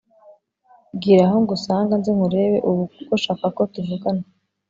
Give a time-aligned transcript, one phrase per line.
[0.95, 4.23] bwira aho ngusanga nze nkurebe ubu kuko shakako tuvugana